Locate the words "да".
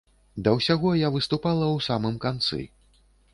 0.47-0.53